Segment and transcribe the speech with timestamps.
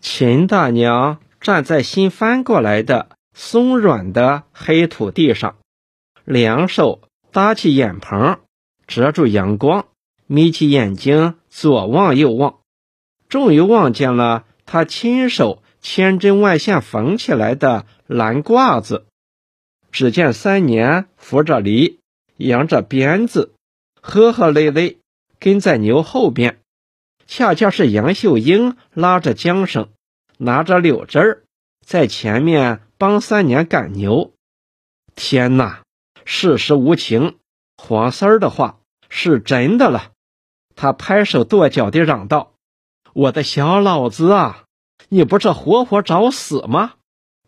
[0.00, 5.56] 秦大娘站在新翻过来的松软的黑土地上，
[6.24, 7.00] 两手
[7.32, 8.38] 搭起眼棚，
[8.86, 9.86] 遮住阳光，
[10.26, 12.58] 眯起眼睛左望右望，
[13.28, 19.06] 终于望见了他亲手千针万线缝起来的蓝褂子。
[19.90, 22.00] 只见三年扶着犁，
[22.36, 23.54] 扬着鞭子，
[24.00, 24.98] 呵呵累累
[25.38, 26.60] 跟在牛后边。
[27.28, 29.90] 恰恰是杨秀英拉着缰绳，
[30.38, 31.44] 拿着柳枝儿，
[31.84, 34.32] 在前面帮三年赶牛。
[35.14, 35.82] 天哪，
[36.24, 37.36] 世事无情，
[37.76, 40.12] 黄三儿的话是真的了。
[40.74, 42.54] 他拍手跺脚地嚷道
[43.12, 44.64] ：“我的小老子啊，
[45.10, 46.94] 你不是活活找死吗？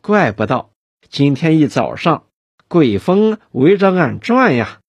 [0.02, 0.69] 怪不得
[1.09, 2.27] 今天一早上
[2.69, 4.80] 鬼风围着俺转呀！”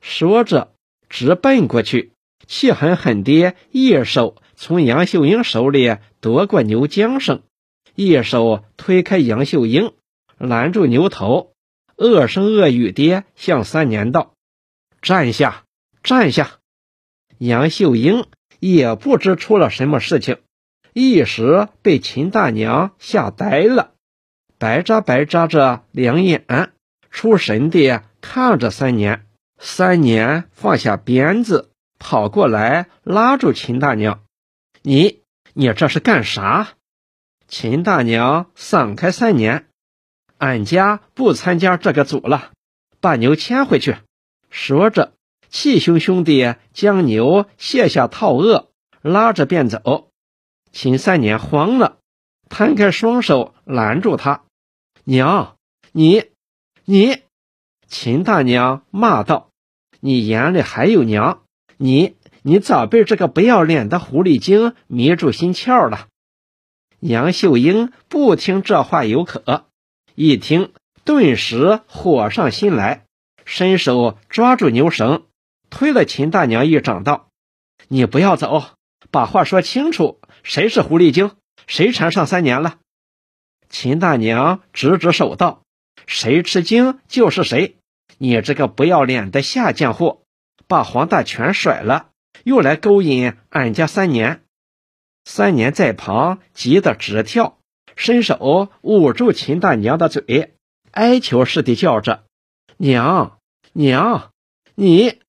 [0.00, 0.72] 说着，
[1.08, 2.12] 直奔过去。
[2.48, 7.42] 气狠狠地一手从杨秀英手里夺过牛缰绳，
[7.94, 9.92] 一手推开杨秀英，
[10.38, 11.52] 拦住牛头，
[11.96, 14.32] 恶声恶语地向三年道
[15.02, 15.64] ：“站下，
[16.02, 16.58] 站下！”
[17.36, 18.24] 杨秀英
[18.58, 20.38] 也不知出了什么事情，
[20.94, 23.92] 一时被秦大娘吓呆了，
[24.58, 26.72] 白眨白眨着两眼，
[27.10, 29.26] 出神地看着三年。
[29.60, 31.67] 三年放下鞭子。
[31.98, 34.22] 跑过来拉住秦大娘，
[34.82, 36.74] 你你这是干啥？
[37.48, 39.68] 秦大娘散开三年，
[40.36, 42.52] 俺家不参加这个组了，
[43.00, 43.96] 把牛牵回去。
[44.50, 45.14] 说着，
[45.48, 48.66] 气汹汹地将牛卸下套轭，
[49.02, 50.10] 拉着便走。
[50.70, 51.98] 秦三年慌了，
[52.48, 54.44] 摊开双手拦住他
[55.04, 55.56] ：“娘，
[55.92, 56.24] 你
[56.84, 57.22] 你！”
[57.88, 59.50] 秦大娘骂道
[60.00, 61.42] ：“你眼里还有娘？”
[61.78, 66.08] 你你早被这个不要脸的狐狸精迷住心窍了。
[67.00, 69.66] 杨秀英不听这话有可，
[70.16, 70.72] 一听
[71.04, 73.04] 顿时火上心来，
[73.44, 75.22] 伸手抓住牛绳，
[75.70, 77.28] 推了秦大娘一掌，道
[77.86, 78.64] ：“你不要走，
[79.12, 81.30] 把话说清楚，谁是狐狸精？
[81.68, 82.78] 谁缠上三年了？”
[83.70, 85.62] 秦大娘指指手道
[86.06, 87.76] ：“谁吃惊就是谁。
[88.18, 90.22] 你这个不要脸的下贱货！”
[90.68, 92.10] 把黄大全甩了，
[92.44, 94.42] 又来勾引俺家三年。
[95.24, 97.58] 三年在旁急得直跳，
[97.96, 100.54] 伸手捂住秦大娘的嘴，
[100.92, 102.24] 哀求似的叫着
[102.76, 103.38] ：“娘
[103.72, 104.30] 娘，
[104.74, 105.20] 你！”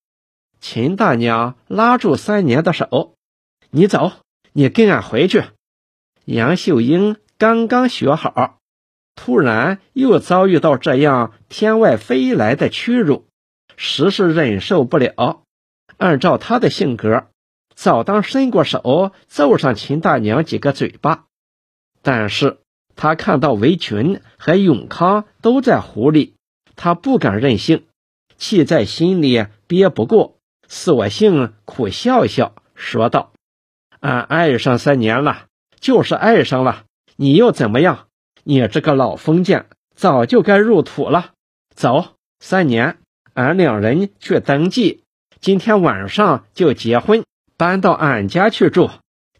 [0.59, 3.15] 秦大娘拉住三年的手
[3.71, 4.11] ：“你走，
[4.51, 5.45] 你跟俺回去。”
[6.25, 8.59] 杨秀英刚刚学好，
[9.15, 13.28] 突然又遭遇到这样天外飞来的屈辱。
[13.81, 15.43] 实是忍受不了。
[15.95, 17.27] 按照他的性格，
[17.73, 21.27] 早当伸过手揍上秦大娘几个嘴巴。
[22.01, 22.57] 但是
[22.97, 26.35] 他看到围裙和永康都在湖里，
[26.75, 27.85] 他不敢任性，
[28.37, 30.35] 气在心里憋不过，
[30.67, 33.31] 索性苦笑笑说道
[34.01, 35.45] ：“俺爱上三年了，
[35.79, 36.83] 就是爱上了。
[37.15, 38.07] 你又怎么样？
[38.43, 41.31] 你这个老封建，早就该入土了。
[41.73, 42.97] 走，三年。”
[43.33, 45.03] 俺两人去登记，
[45.39, 47.23] 今天晚上就结婚，
[47.57, 48.89] 搬到俺家去住，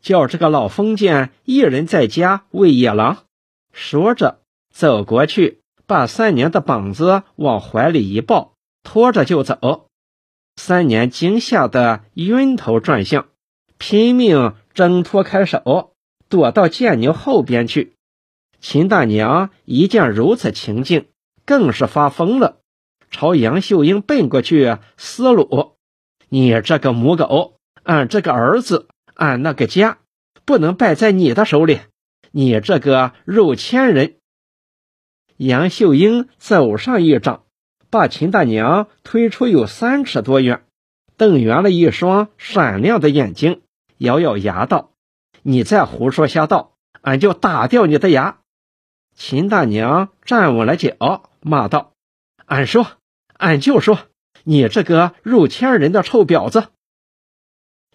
[0.01, 3.25] 叫这个老封建一人在家喂野狼。
[3.73, 4.39] 说着，
[4.73, 9.88] 走过去，把三年的膀子往怀里一抱，拖着就走。
[10.55, 13.28] 三年惊吓得晕头转向，
[13.78, 15.94] 拼命挣脱开手，
[16.28, 17.95] 躲到贱牛后边去。
[18.61, 21.07] 秦大娘一见如此情境，
[21.45, 22.59] 更是发疯了。
[23.12, 25.78] 朝杨秀英奔过去，思鲁
[26.30, 29.97] ：“你这个母狗，俺这个儿子，俺那个家，
[30.46, 31.80] 不能败在你的手里！
[32.31, 34.18] 你这个肉签人！”
[35.38, 37.44] 杨秀英走上一掌，
[37.90, 40.64] 把秦大娘推出有三尺多远，
[41.18, 43.62] 瞪圆了一双闪亮的眼睛，
[43.97, 44.91] 咬咬牙道
[45.41, 48.40] ：“你再胡说瞎道，俺就打掉你的牙！”
[49.16, 51.94] 秦大娘站稳了脚，骂道
[52.46, 52.85] ：“俺说。”
[53.40, 54.00] 俺就说
[54.44, 56.68] 你这个入千人的臭婊子！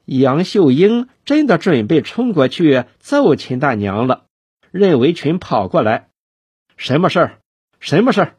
[0.07, 4.25] 杨秀英真的准备冲过去揍秦大娘了。
[4.71, 6.09] 任维群跑过来
[6.79, 7.41] ：“什么事儿？
[7.79, 8.37] 什么事儿？”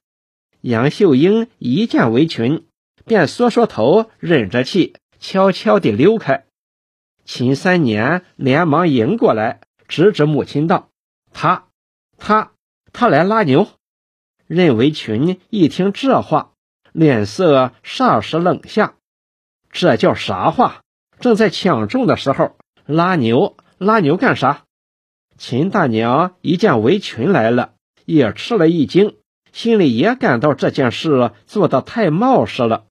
[0.62, 2.66] 杨秀英一见维群，
[3.06, 6.46] 便缩缩头，忍着气，悄悄地溜开。
[7.24, 10.90] 秦三年连忙迎过来，指指母亲道
[11.32, 11.68] ：“他，
[12.18, 12.54] 他，
[12.92, 13.68] 他来拉牛。”
[14.48, 16.54] 任维群一听这话。
[16.96, 18.94] 脸色霎时冷下，
[19.70, 20.80] 这叫啥话？
[21.20, 22.56] 正在抢种的时候
[22.86, 24.64] 拉牛，拉牛干啥？
[25.38, 27.74] 秦大娘一见围裙来了，
[28.06, 29.18] 也吃了一惊，
[29.52, 32.86] 心里也感到这件事做得太冒失了。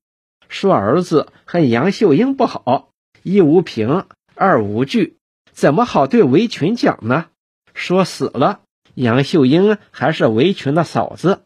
[0.51, 2.91] 说儿子和杨秀英不好，
[3.23, 4.05] 一无凭，
[4.35, 5.17] 二无据，
[5.51, 7.29] 怎么好对围裙讲呢？
[7.73, 8.61] 说死了，
[8.93, 11.45] 杨秀英还是围裙的嫂子，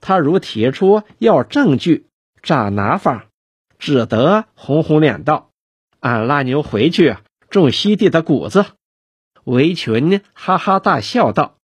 [0.00, 2.06] 他如提出要证据，
[2.42, 3.26] 咋拿法？
[3.78, 5.50] 只得红红脸道
[6.00, 7.16] ：“俺拉牛回去
[7.50, 8.66] 种西地的谷子。”
[9.44, 11.56] 围裙哈哈大笑道：“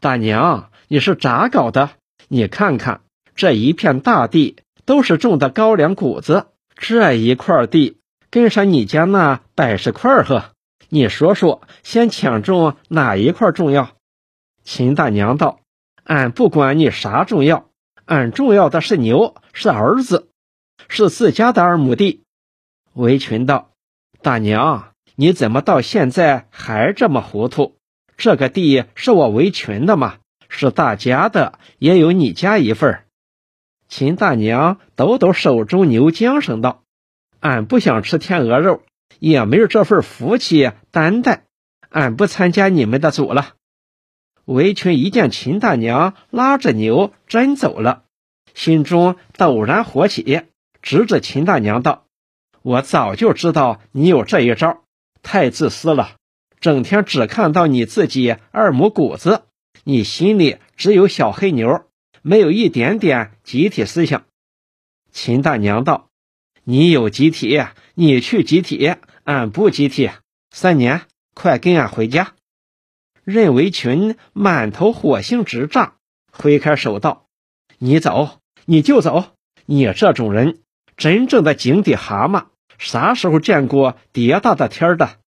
[0.00, 1.90] 大娘，你是咋搞的？
[2.28, 3.00] 你看看
[3.34, 7.96] 这一片大地。”都是种的高粱谷子，这一块地
[8.28, 10.50] 跟上你家那百十块呵，
[10.90, 13.92] 你说说，先抢种哪一块重要？
[14.62, 15.60] 秦大娘道
[16.04, 17.70] ：“俺不管你啥重要，
[18.06, 20.28] 俺重要的是牛，是儿子，
[20.88, 22.22] 是自家的二亩地。”
[22.92, 23.70] 围裙道
[24.22, 27.76] ：“大娘，你怎么到现在还这么糊涂？
[28.16, 30.16] 这个地是我围裙的嘛，
[30.48, 33.00] 是大家的，也有你家一份。”
[33.88, 36.82] 秦大娘抖抖手中牛缰绳道
[37.40, 38.82] ：“俺不想吃天鹅肉，
[39.18, 41.44] 也没有这份福气担待，
[41.90, 43.54] 俺不参加你们的组了。”
[44.44, 48.04] 围裙一见秦大娘拉着牛真走了，
[48.54, 50.42] 心中陡然火起，
[50.82, 52.06] 指着秦大娘道
[52.62, 54.82] ：“我早就知道你有这一招，
[55.22, 56.16] 太自私了，
[56.60, 59.42] 整天只看到你自己二亩谷子，
[59.84, 61.84] 你心里只有小黑牛。”
[62.26, 64.24] 没有一点点集体思想。
[65.12, 66.08] 秦大娘道
[66.64, 67.62] ：“你有集体，
[67.94, 68.94] 你去集体，
[69.24, 70.10] 俺不集体。
[70.50, 71.02] 三年，
[71.34, 72.32] 快跟俺回家。”
[73.24, 75.94] 任维群满头火星直炸，
[76.30, 77.26] 挥开手道
[77.78, 79.24] ：“你走，你就走。
[79.66, 80.60] 你这种人，
[80.96, 82.46] 真正的井底蛤蟆，
[82.78, 85.18] 啥时候见过叠大的天的？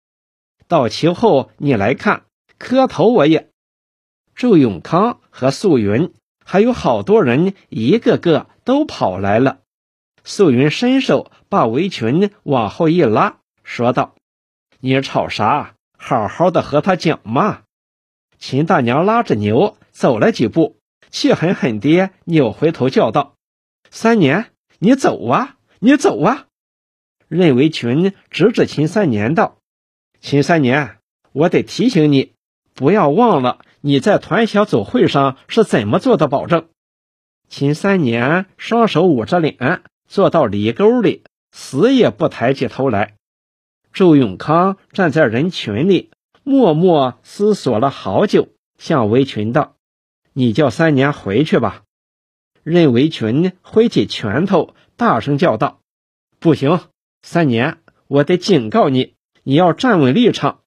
[0.68, 2.24] 到期后你来看，
[2.58, 3.50] 磕头我也。”
[4.34, 6.12] 祝永康和素云。
[6.48, 9.58] 还有好多人，一个个都跑来了。
[10.22, 14.14] 素云伸手把围裙往后一拉，说道
[14.78, 15.74] ：“你吵啥？
[15.98, 17.62] 好好的和他讲嘛。”
[18.38, 20.78] 秦大娘拉着牛走了几步，
[21.10, 23.34] 气狠狠地扭回头叫道
[23.90, 26.46] ：“三年，你走啊，你走啊！”
[27.28, 29.58] 任维群指指秦三年道
[30.20, 30.98] ：“秦三年，
[31.32, 32.32] 我得提醒你，
[32.74, 36.66] 不要忘了。”你在团小组会上是怎么做的保证？
[37.48, 41.22] 秦三年双手捂着脸，坐到里沟里，
[41.52, 43.14] 死也不抬起头来。
[43.92, 46.10] 周永康站在人群里，
[46.48, 49.74] 默默思索了好久，向围裙道
[50.32, 51.82] ：“你叫三年回去吧。”
[52.62, 55.80] 任围裙挥起拳头，大声叫道
[56.38, 56.78] ：“不行，
[57.20, 60.60] 三年，我得警告你，你要站稳立场，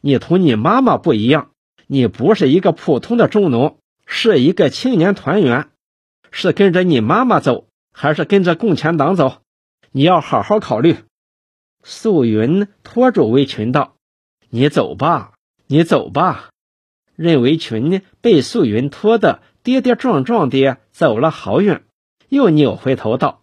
[0.00, 1.50] 你同你妈妈不一样。”
[1.88, 5.68] 你不是一个普通的中农，是一个青年团员，
[6.30, 9.42] 是跟着你妈妈走，还是跟着共产党走？
[9.90, 10.96] 你要好好考虑。
[11.82, 13.93] 素云拖住围裙道
[14.50, 15.32] ：“你走吧，
[15.66, 16.50] 你走吧。”
[17.16, 21.84] 任围裙被素云拖得跌跌撞撞地走了好远，
[22.28, 23.42] 又扭回头道：“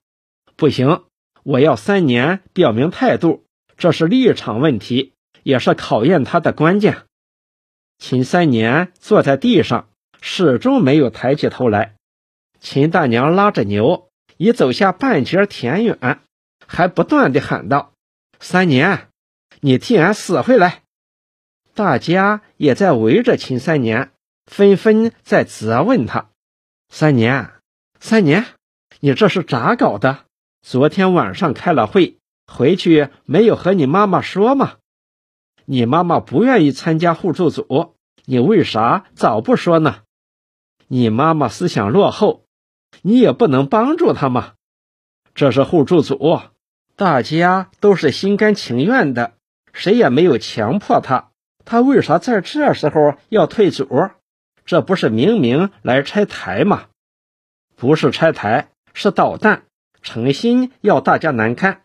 [0.57, 1.03] 不行，
[1.43, 3.45] 我要三年表明态度，
[3.77, 5.13] 这是立场问题，
[5.43, 7.03] 也是考验他的关键。”
[7.97, 9.87] 秦三年坐在地上，
[10.21, 11.95] 始终没有抬起头来。
[12.59, 16.19] 秦大娘拉着牛，已走下半截田远，
[16.67, 17.93] 还不断地喊道
[18.41, 19.07] ：“三年，
[19.61, 20.80] 你替俺死回来！”
[21.73, 24.11] 大家也在围着秦三年，
[24.45, 26.29] 纷纷在责问他
[26.89, 27.51] ：“三年，
[27.99, 28.45] 三年，
[28.99, 30.25] 你这是咋搞的？
[30.61, 34.73] 昨天晚上开了会，回去没有和你妈妈说吗？”
[35.65, 40.01] 你妈妈不愿意参加互助组，你为啥早不说呢？
[40.87, 42.43] 你妈妈思想落后，
[43.01, 44.55] 你也不能帮助她吗？
[45.33, 46.41] 这是互助组，
[46.97, 49.35] 大家都是心甘情愿的，
[49.71, 51.30] 谁也没有强迫她。
[51.65, 53.87] 他为啥在这时候要退组？
[54.65, 56.85] 这不是明明来拆台吗？
[57.75, 59.63] 不是拆台，是捣蛋，
[60.01, 61.81] 诚心要大家难堪。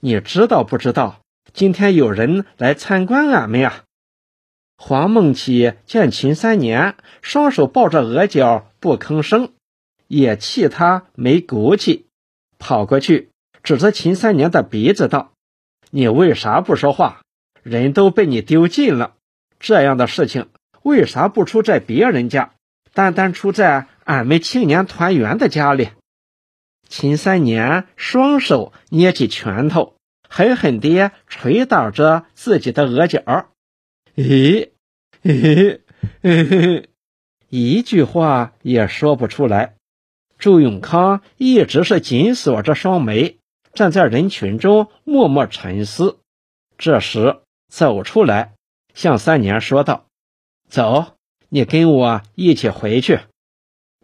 [0.00, 1.20] 你知道不知道？
[1.52, 3.82] 今天有人来参观俺们呀！
[4.76, 9.52] 黄梦琪见秦三年双手抱着额角不吭声，
[10.06, 12.06] 也气他没骨气，
[12.58, 13.30] 跑过去
[13.62, 15.32] 指着秦三年的鼻子道
[15.90, 17.20] ：“你为啥不说话？
[17.62, 19.14] 人都被你丢尽了，
[19.58, 20.48] 这样的事情
[20.82, 22.54] 为啥不出在别人家，
[22.92, 25.88] 单单出在俺们青年团员的家里？”
[26.88, 29.94] 秦三年双手捏起拳头。
[30.32, 33.48] 狠狠地捶打着自己的额角。
[34.14, 34.70] 咦，
[35.24, 35.82] 嘿嘿
[36.22, 36.88] 嘿，
[37.48, 39.74] 一句话也说不出来。
[40.38, 43.38] 祝永康一直是紧锁着双眉，
[43.72, 46.20] 站在人群中默默沉思。
[46.78, 48.52] 这时走出来，
[48.92, 50.06] 向三年说道
[50.68, 51.16] ：“走，
[51.48, 53.20] 你跟我一起回去。”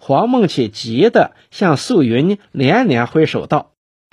[0.00, 3.72] 黄梦启急得向素云连连挥手道：“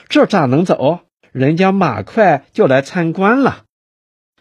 [0.10, 1.02] 这咋能走？
[1.32, 3.66] 人家马快就来参观了。”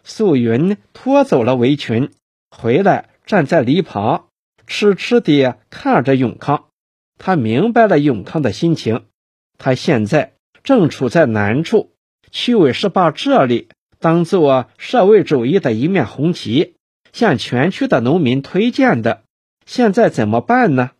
[0.03, 2.11] 素云拖走了围裙，
[2.49, 4.27] 回来站在篱旁，
[4.67, 6.65] 痴痴地看着永康。
[7.17, 9.05] 他明白了永康的心情，
[9.57, 11.93] 他现在正处在难处。
[12.31, 13.69] 区委是把这里
[14.03, 16.75] 当做社会主义的一面红旗，
[17.13, 19.21] 向全区的农民推荐的。
[19.65, 20.91] 现在怎么办呢？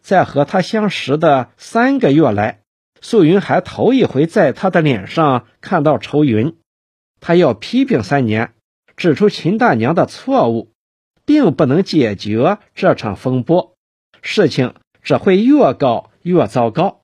[0.00, 2.62] 在和他相识的三个月来，
[3.02, 6.56] 素云还头一回在他的脸上看到愁云。
[7.20, 8.54] 他要批评三年，
[8.96, 10.72] 指出秦大娘的错误，
[11.26, 13.74] 并不能解决这场风波，
[14.22, 14.72] 事情
[15.02, 17.02] 只会越搞越糟糕。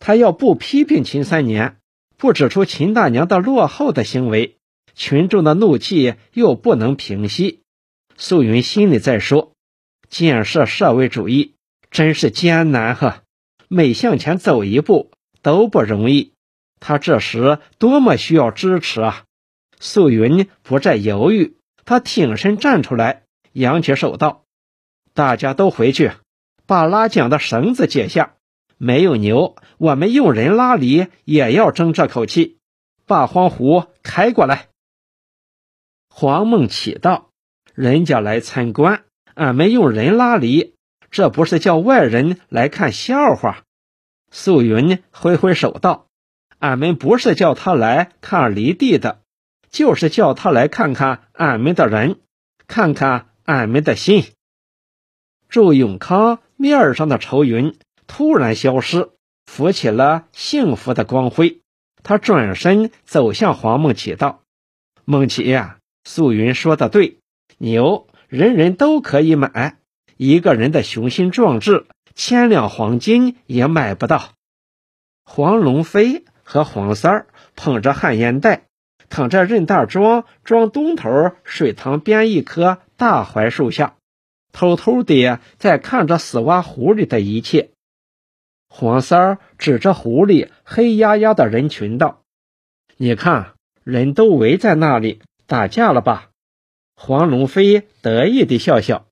[0.00, 1.76] 他要不批评秦三年，
[2.16, 4.55] 不指出秦大娘的落后的行为，
[4.96, 7.60] 群众的怒气又不能平息。
[8.16, 9.52] 素云心里在说：
[10.08, 11.52] 建设社会主义。
[11.88, 13.22] 真是艰难哈，
[13.68, 16.32] 每向前走一步都不容易。
[16.78, 19.24] 他这时多么需要支持啊！
[19.78, 23.22] 素云不再犹豫，他挺身站出来，
[23.52, 24.42] 扬起手道
[25.14, 26.12] ：“大家都回去，
[26.66, 28.34] 把拉桨的绳子解下。
[28.76, 32.58] 没有牛，我们用人拉犁也要争这口气。
[33.06, 34.68] 把荒湖开过来。”
[36.18, 37.28] 黄梦启道
[37.76, 39.04] ：“人家来参观，
[39.34, 40.74] 俺们用人拉犁。”
[41.12, 43.64] 这不是叫外人来看笑话。
[44.30, 46.06] 素云挥挥手道
[46.58, 49.20] ：“俺们不是叫他来看犁地的，
[49.68, 52.18] 就是叫他来看看俺们的人，
[52.66, 54.24] 看看俺们的心。”
[55.50, 59.10] 祝永康面上的愁云突然消失，
[59.44, 61.60] 浮起了幸福的光辉。
[62.02, 64.40] 他转身走向黄梦启道
[65.04, 65.75] ：“梦启呀，
[66.06, 67.18] 素云说的对，
[67.58, 69.76] 牛人人都可以买。”
[70.16, 71.84] 一个人的雄心壮志，
[72.14, 74.30] 千两黄金也买不到。
[75.24, 78.62] 黄龙飞和黄三儿捧着旱烟袋，
[79.10, 83.96] 躺在任大庄庄东头水塘边一棵大槐树下，
[84.52, 87.70] 偷偷地在看着死蛙湖里的一切。
[88.68, 92.22] 黄三儿指着湖里黑压压的人群道
[92.96, 96.30] ：“你看，人都围在那里打架了吧？”
[96.96, 99.06] 黄龙飞得意地笑笑。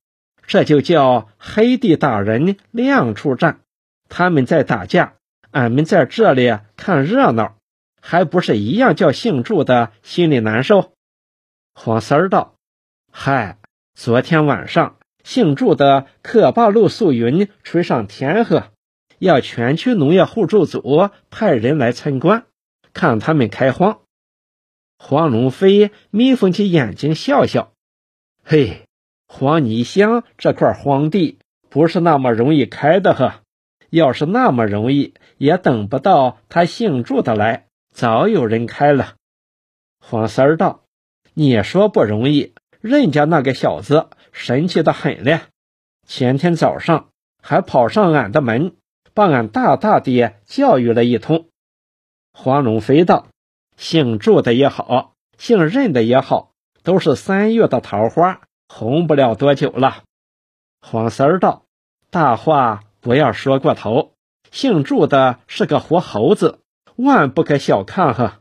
[0.46, 3.60] 这就叫黑地打人，亮处战。
[4.10, 5.14] 他们在打架，
[5.52, 7.56] 俺们在这里看热闹，
[8.02, 10.92] 还不是一样叫姓祝的心里难受？
[11.74, 12.56] 黄三儿道
[13.10, 13.56] ：“嗨，
[13.94, 18.70] 昨天晚上姓祝的可把陆素云吹上天呵，
[19.18, 22.44] 要全区农业互助组派人来参观，
[22.92, 24.00] 看他们开荒。”
[25.06, 27.74] 黄龙飞眯缝起眼睛笑笑
[28.42, 28.86] ：“嘿。”
[29.28, 33.42] 黄泥乡这块荒地不是那么容易开的呵，
[33.90, 39.16] 要是那么容易，也等不到他姓祝的来，早有人开了。
[40.00, 40.84] 黄三儿道
[41.34, 45.40] ：“你说不容易，人家那个小子神气的很嘞，
[46.06, 47.10] 前天早上
[47.42, 48.76] 还跑上俺的门，
[49.12, 51.48] 把俺大大的教育了一通。”
[52.32, 53.26] 黄龙飞道
[53.76, 56.52] ：“姓祝的也好，姓任的也好，
[56.82, 60.02] 都是三月的桃花。”红不了多久了，
[60.80, 61.66] 黄三儿道
[62.10, 64.14] ：“大话不要说过头。
[64.50, 66.60] 姓祝的是个活猴子，
[66.96, 68.40] 万不可小看哈。”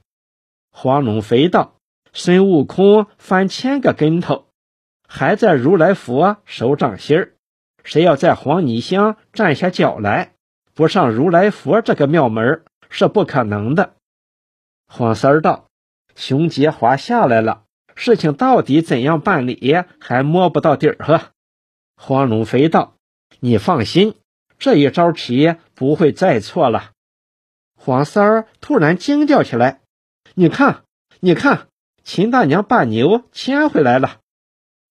[0.72, 1.76] 黄龙飞道
[2.14, 4.48] ：“孙悟空翻千个跟头，
[5.08, 7.34] 还在如来佛手掌心儿。
[7.84, 10.34] 谁要在黄泥乡站下脚来，
[10.74, 13.94] 不上如来佛这个庙门是不可能的。”
[14.96, 15.70] 黄三儿道
[16.16, 17.64] ：“熊杰华下来了。”
[17.98, 21.32] 事情到底怎样办理，还摸不到底儿呵。
[21.96, 22.94] 黄龙飞道
[23.42, 24.14] ：“你放心，
[24.60, 26.92] 这一招棋不会再错了。”
[27.76, 29.82] 黄三儿突然惊叫起来
[30.36, 30.84] ：“你看，
[31.22, 31.70] 你看，
[32.04, 34.20] 秦大娘把牛牵回来了！”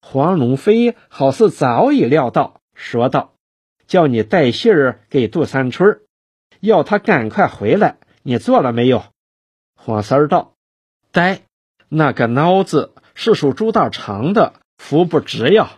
[0.02, 3.34] 黄龙飞好似早已料到，说道
[3.86, 6.00] ：“叫你带信儿给杜三春，
[6.58, 7.98] 要他赶快回来。
[8.24, 9.04] 你做了没有？”
[9.84, 10.54] 黄三儿道
[11.10, 11.42] ：“呆。”
[11.94, 15.72] 那个孬子是属朱大长的，福不直呀！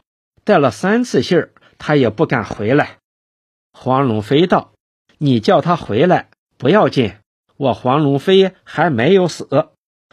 [0.44, 2.98] 带了三次信儿，他也不敢回来。
[3.72, 4.72] 黄龙飞道
[5.16, 7.14] ：“你叫他回来不要紧，
[7.56, 9.70] 我黄龙飞还没有死。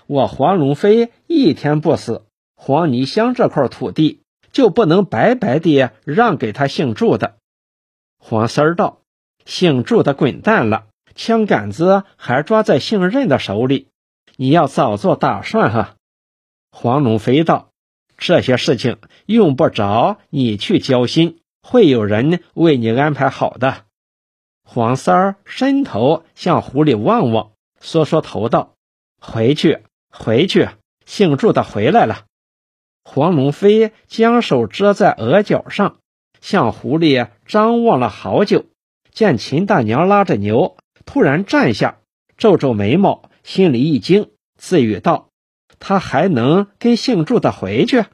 [0.08, 2.24] 我黄龙飞一天不死，
[2.56, 4.22] 黄泥乡这块土地
[4.52, 7.36] 就不能白白地让给他姓祝的。
[8.18, 9.02] 黄三儿道
[9.46, 13.88] ：“姓祝的滚蛋了，枪杆子还抓在姓任的手里，
[14.36, 15.96] 你要早做打算哈。”
[16.72, 17.70] 黄龙飞道
[18.18, 23.86] ：“这些事情用不着你去交心，会有人为你安排好的。”
[24.64, 27.52] 黄三儿伸头向湖里望望，
[27.82, 28.76] 缩缩头道
[29.20, 30.70] ：“回去，回去，
[31.06, 32.26] 姓祝的回来了。”
[33.04, 35.98] 黄龙飞将手遮在额角上，
[36.40, 38.66] 向湖里张望了好久，
[39.12, 40.78] 见秦大娘拉着牛，
[41.14, 41.98] 突然站下，
[42.38, 45.28] 皱皱眉毛，心里一惊，自语道
[45.78, 48.06] ：“他还能跟姓祝的回去？”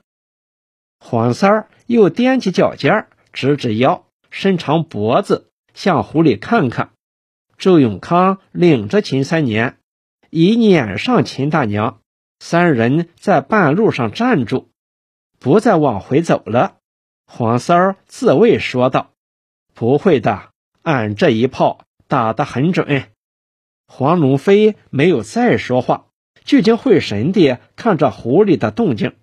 [1.00, 6.90] 黄三儿又踮起脚尖，直直腰，伸长脖子，向湖里看看。
[7.60, 9.78] 周永康领着秦三年，
[10.32, 12.02] 已撵上秦大娘，
[12.40, 14.72] 三人在半路上站住。
[15.38, 16.78] 不再往回走了，
[17.28, 19.12] 黄三儿自卫说道
[19.76, 20.50] ：“不会的，
[20.82, 23.04] 俺这一炮打得很准。”
[23.88, 26.08] 黄龙飞没有再说话，
[26.44, 29.16] 聚精会神地看着湖里的动静。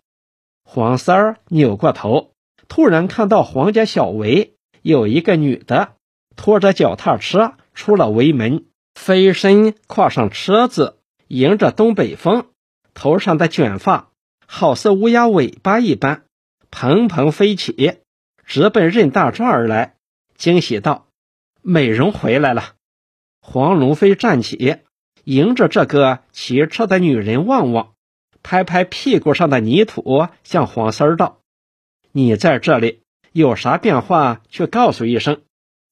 [0.65, 2.33] 黄三儿扭过头，
[2.69, 5.93] 突然看到黄家小围有一个女的
[6.37, 8.65] 拖着脚踏车出了围门，
[8.95, 10.99] 飞身跨上车子，
[11.29, 12.47] 迎着东北风，
[12.95, 14.11] 头上的卷发。
[14.47, 16.25] 好似乌鸦尾巴一般，
[16.71, 17.99] 蓬蓬飞起，
[18.45, 19.97] 直奔任大壮而来。
[20.37, 21.09] 惊喜道
[21.63, 22.74] ：“美容回来了！”
[23.47, 24.79] 黄龙飞站起，
[25.25, 27.93] 迎着这个骑车的女人望望，
[28.43, 31.41] 拍拍屁股上的泥土，向黄三儿道
[32.11, 35.43] ：“你在这里有啥变化，去告诉一声。”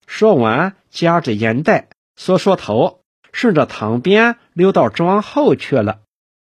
[0.09, 6.00] 说完，夹着烟袋，缩缩头，顺着塘边溜到庄后去了。